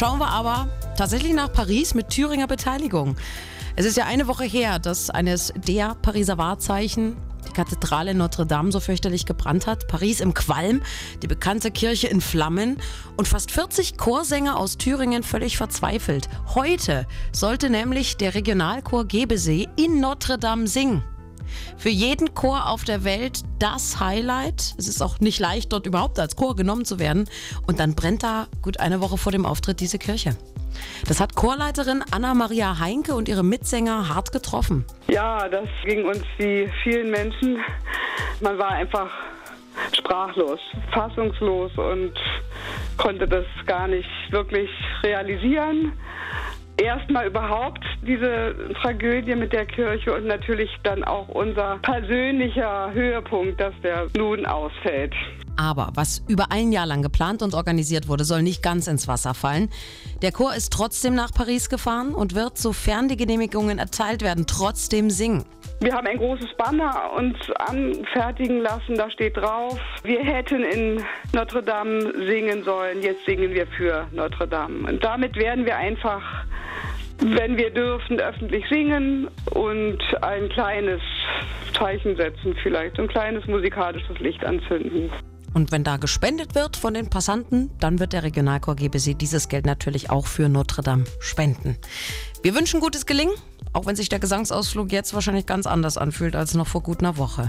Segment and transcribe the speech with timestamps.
[0.00, 3.16] Schauen wir aber tatsächlich nach Paris mit Thüringer Beteiligung.
[3.76, 8.72] Es ist ja eine Woche her, dass eines der Pariser Wahrzeichen die Kathedrale Notre Dame
[8.72, 10.80] so fürchterlich gebrannt hat, Paris im Qualm,
[11.22, 12.78] die bekannte Kirche in Flammen
[13.18, 16.30] und fast 40 Chorsänger aus Thüringen völlig verzweifelt.
[16.54, 21.04] Heute sollte nämlich der Regionalchor Gebesee in Notre Dame singen.
[21.76, 24.74] Für jeden Chor auf der Welt das Highlight.
[24.78, 27.28] Es ist auch nicht leicht, dort überhaupt als Chor genommen zu werden.
[27.66, 30.36] Und dann brennt da gut eine Woche vor dem Auftritt diese Kirche.
[31.08, 34.84] Das hat Chorleiterin Anna-Maria Heinke und ihre Mitsänger hart getroffen.
[35.08, 37.58] Ja, das ging uns wie vielen Menschen.
[38.40, 39.10] Man war einfach
[39.96, 40.60] sprachlos,
[40.92, 42.12] fassungslos und
[42.96, 44.70] konnte das gar nicht wirklich
[45.02, 45.92] realisieren
[46.80, 53.74] erstmal überhaupt diese Tragödie mit der Kirche und natürlich dann auch unser persönlicher Höhepunkt, dass
[53.82, 55.14] der nun ausfällt.
[55.56, 59.34] Aber was über ein Jahr lang geplant und organisiert wurde, soll nicht ganz ins Wasser
[59.34, 59.68] fallen.
[60.22, 65.10] Der Chor ist trotzdem nach Paris gefahren und wird, sofern die Genehmigungen erteilt werden, trotzdem
[65.10, 65.44] singen.
[65.82, 71.62] Wir haben ein großes Banner uns anfertigen lassen, da steht drauf, wir hätten in Notre
[71.62, 74.88] Dame singen sollen, jetzt singen wir für Notre Dame.
[74.88, 76.39] Und damit werden wir einfach
[77.20, 81.00] wenn wir dürfen, öffentlich singen und ein kleines
[81.76, 85.10] Zeichen setzen, vielleicht ein kleines musikalisches Licht anzünden.
[85.52, 89.66] Und wenn da gespendet wird von den Passanten, dann wird der Regionalchor GBC dieses Geld
[89.66, 91.76] natürlich auch für Notre Dame spenden.
[92.42, 93.34] Wir wünschen gutes Gelingen,
[93.72, 97.16] auch wenn sich der Gesangsausflug jetzt wahrscheinlich ganz anders anfühlt als noch vor gut einer
[97.16, 97.48] Woche.